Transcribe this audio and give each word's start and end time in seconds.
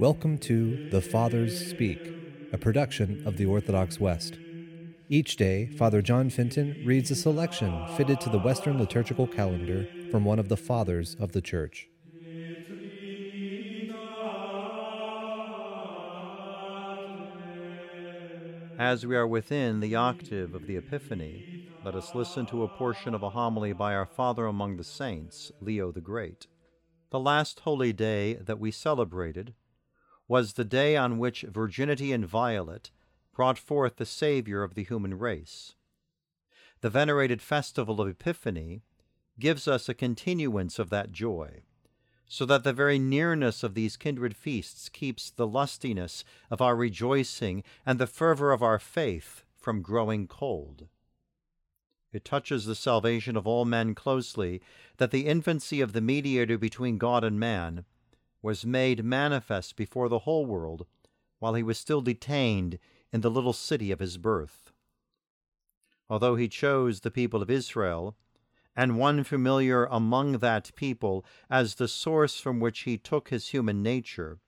Welcome 0.00 0.38
to 0.38 0.88
The 0.88 1.02
Fathers 1.02 1.68
Speak, 1.68 2.00
a 2.54 2.56
production 2.56 3.22
of 3.26 3.36
the 3.36 3.44
Orthodox 3.44 4.00
West. 4.00 4.38
Each 5.10 5.36
day, 5.36 5.66
Father 5.76 6.00
John 6.00 6.30
Fenton 6.30 6.82
reads 6.86 7.10
a 7.10 7.14
selection 7.14 7.86
fitted 7.98 8.18
to 8.22 8.30
the 8.30 8.38
Western 8.38 8.78
liturgical 8.78 9.26
calendar 9.26 9.86
from 10.10 10.24
one 10.24 10.38
of 10.38 10.48
the 10.48 10.56
Fathers 10.56 11.16
of 11.20 11.32
the 11.32 11.42
Church. 11.42 11.86
As 18.78 19.04
we 19.04 19.14
are 19.14 19.26
within 19.26 19.80
the 19.80 19.96
octave 19.96 20.54
of 20.54 20.66
the 20.66 20.78
Epiphany, 20.78 21.68
let 21.84 21.94
us 21.94 22.14
listen 22.14 22.46
to 22.46 22.62
a 22.62 22.68
portion 22.68 23.12
of 23.12 23.22
a 23.22 23.28
homily 23.28 23.74
by 23.74 23.94
our 23.94 24.06
Father 24.06 24.46
among 24.46 24.78
the 24.78 24.82
Saints, 24.82 25.52
Leo 25.60 25.92
the 25.92 26.00
Great. 26.00 26.46
The 27.10 27.20
last 27.20 27.60
holy 27.60 27.92
day 27.92 28.36
that 28.36 28.58
we 28.58 28.70
celebrated 28.70 29.52
was 30.30 30.52
the 30.52 30.64
day 30.64 30.96
on 30.96 31.18
which 31.18 31.42
virginity 31.42 32.12
inviolate 32.12 32.92
brought 33.34 33.58
forth 33.58 33.96
the 33.96 34.06
Saviour 34.06 34.62
of 34.62 34.76
the 34.76 34.84
human 34.84 35.18
race. 35.18 35.74
The 36.82 36.88
venerated 36.88 37.42
festival 37.42 38.00
of 38.00 38.06
Epiphany 38.06 38.82
gives 39.40 39.66
us 39.66 39.88
a 39.88 39.92
continuance 39.92 40.78
of 40.78 40.88
that 40.90 41.10
joy, 41.10 41.62
so 42.28 42.46
that 42.46 42.62
the 42.62 42.72
very 42.72 42.96
nearness 42.96 43.64
of 43.64 43.74
these 43.74 43.96
kindred 43.96 44.36
feasts 44.36 44.88
keeps 44.88 45.30
the 45.32 45.48
lustiness 45.48 46.22
of 46.48 46.60
our 46.60 46.76
rejoicing 46.76 47.64
and 47.84 47.98
the 47.98 48.06
fervour 48.06 48.52
of 48.52 48.62
our 48.62 48.78
faith 48.78 49.42
from 49.56 49.82
growing 49.82 50.28
cold. 50.28 50.86
It 52.12 52.24
touches 52.24 52.66
the 52.66 52.76
salvation 52.76 53.36
of 53.36 53.48
all 53.48 53.64
men 53.64 53.96
closely 53.96 54.62
that 54.98 55.10
the 55.10 55.26
infancy 55.26 55.80
of 55.80 55.92
the 55.92 56.00
mediator 56.00 56.56
between 56.56 56.98
God 56.98 57.24
and 57.24 57.40
man 57.40 57.84
was 58.42 58.64
made 58.64 59.04
manifest 59.04 59.76
before 59.76 60.08
the 60.08 60.20
whole 60.20 60.46
world 60.46 60.86
while 61.38 61.54
he 61.54 61.62
was 61.62 61.78
still 61.78 62.00
detained 62.00 62.78
in 63.12 63.20
the 63.20 63.30
little 63.30 63.52
city 63.52 63.90
of 63.90 63.98
his 63.98 64.18
birth. 64.18 64.72
Although 66.08 66.36
he 66.36 66.48
chose 66.48 67.00
the 67.00 67.10
people 67.10 67.42
of 67.42 67.50
Israel, 67.50 68.16
and 68.76 68.98
one 68.98 69.24
familiar 69.24 69.84
among 69.86 70.38
that 70.38 70.74
people 70.74 71.24
as 71.48 71.74
the 71.74 71.88
source 71.88 72.40
from 72.40 72.60
which 72.60 72.80
he 72.80 72.96
took 72.96 73.28
his 73.28 73.48
human 73.48 73.82
nature, 73.82 74.38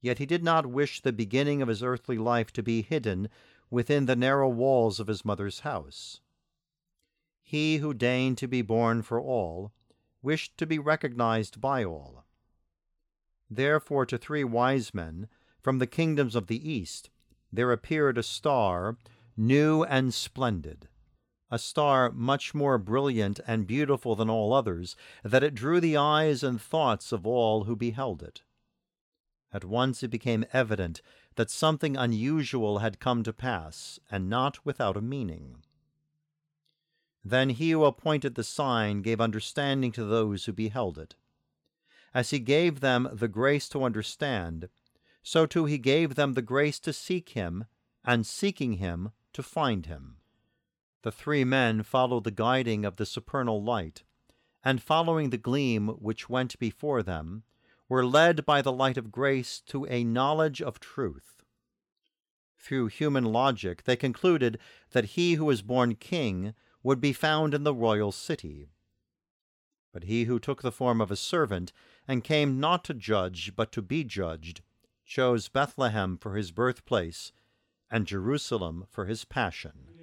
yet 0.00 0.18
he 0.18 0.26
did 0.26 0.42
not 0.42 0.66
wish 0.66 1.00
the 1.00 1.12
beginning 1.12 1.60
of 1.62 1.68
his 1.68 1.82
earthly 1.82 2.18
life 2.18 2.52
to 2.52 2.62
be 2.62 2.82
hidden 2.82 3.28
within 3.70 4.06
the 4.06 4.16
narrow 4.16 4.48
walls 4.48 4.98
of 4.98 5.08
his 5.08 5.24
mother's 5.24 5.60
house. 5.60 6.20
He 7.42 7.78
who 7.78 7.94
deigned 7.94 8.38
to 8.38 8.48
be 8.48 8.62
born 8.62 9.02
for 9.02 9.20
all 9.20 9.72
wished 10.22 10.56
to 10.58 10.66
be 10.66 10.78
recognized 10.78 11.60
by 11.60 11.84
all. 11.84 12.24
Therefore, 13.50 14.04
to 14.06 14.18
three 14.18 14.44
wise 14.44 14.92
men 14.92 15.28
from 15.62 15.78
the 15.78 15.86
kingdoms 15.86 16.34
of 16.34 16.46
the 16.46 16.70
east 16.70 17.10
there 17.52 17.72
appeared 17.72 18.18
a 18.18 18.22
star, 18.22 18.98
new 19.36 19.84
and 19.84 20.12
splendid, 20.12 20.88
a 21.50 21.58
star 21.58 22.10
much 22.10 22.54
more 22.54 22.76
brilliant 22.76 23.40
and 23.46 23.66
beautiful 23.66 24.14
than 24.14 24.28
all 24.28 24.52
others, 24.52 24.96
that 25.22 25.42
it 25.42 25.54
drew 25.54 25.80
the 25.80 25.96
eyes 25.96 26.42
and 26.42 26.60
thoughts 26.60 27.10
of 27.10 27.26
all 27.26 27.64
who 27.64 27.74
beheld 27.74 28.22
it. 28.22 28.42
At 29.50 29.64
once 29.64 30.02
it 30.02 30.08
became 30.08 30.44
evident 30.52 31.00
that 31.36 31.50
something 31.50 31.96
unusual 31.96 32.78
had 32.78 33.00
come 33.00 33.22
to 33.22 33.32
pass, 33.32 33.98
and 34.10 34.28
not 34.28 34.64
without 34.66 34.96
a 34.96 35.00
meaning. 35.00 35.62
Then 37.24 37.50
he 37.50 37.70
who 37.70 37.84
appointed 37.84 38.34
the 38.34 38.44
sign 38.44 39.00
gave 39.00 39.20
understanding 39.20 39.92
to 39.92 40.04
those 40.04 40.44
who 40.44 40.52
beheld 40.52 40.98
it. 40.98 41.14
As 42.14 42.30
he 42.30 42.38
gave 42.38 42.80
them 42.80 43.08
the 43.12 43.28
grace 43.28 43.68
to 43.70 43.84
understand, 43.84 44.68
so 45.22 45.46
too 45.46 45.66
he 45.66 45.78
gave 45.78 46.14
them 46.14 46.32
the 46.32 46.42
grace 46.42 46.78
to 46.80 46.92
seek 46.92 47.30
him, 47.30 47.66
and 48.04 48.26
seeking 48.26 48.74
him, 48.74 49.12
to 49.34 49.42
find 49.42 49.86
him. 49.86 50.16
The 51.02 51.12
three 51.12 51.44
men 51.44 51.82
followed 51.82 52.24
the 52.24 52.30
guiding 52.30 52.84
of 52.84 52.96
the 52.96 53.06
supernal 53.06 53.62
light, 53.62 54.04
and 54.64 54.82
following 54.82 55.30
the 55.30 55.38
gleam 55.38 55.88
which 55.88 56.28
went 56.28 56.58
before 56.58 57.02
them, 57.02 57.44
were 57.88 58.04
led 58.04 58.44
by 58.44 58.62
the 58.62 58.72
light 58.72 58.96
of 58.96 59.12
grace 59.12 59.60
to 59.66 59.86
a 59.86 60.04
knowledge 60.04 60.60
of 60.60 60.80
truth. 60.80 61.42
Through 62.58 62.88
human 62.88 63.24
logic, 63.24 63.84
they 63.84 63.96
concluded 63.96 64.58
that 64.90 65.16
he 65.16 65.34
who 65.34 65.44
was 65.44 65.62
born 65.62 65.94
king 65.94 66.54
would 66.82 67.00
be 67.00 67.12
found 67.12 67.54
in 67.54 67.64
the 67.64 67.74
royal 67.74 68.12
city. 68.12 68.68
But 69.92 70.04
he 70.04 70.24
who 70.24 70.38
took 70.38 70.62
the 70.62 70.72
form 70.72 71.00
of 71.00 71.10
a 71.10 71.16
servant 71.16 71.72
and 72.06 72.24
came 72.24 72.60
not 72.60 72.84
to 72.84 72.94
judge 72.94 73.54
but 73.56 73.72
to 73.72 73.82
be 73.82 74.04
judged, 74.04 74.62
chose 75.04 75.48
Bethlehem 75.48 76.16
for 76.16 76.36
his 76.36 76.52
birthplace 76.52 77.32
and 77.90 78.06
Jerusalem 78.06 78.86
for 78.88 79.06
his 79.06 79.24
passion. 79.24 79.97